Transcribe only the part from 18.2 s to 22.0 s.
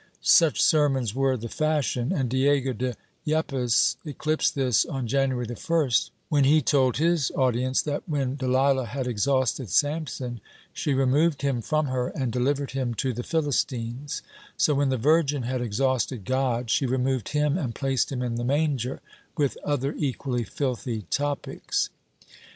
in the manger, with other equally filthy topics.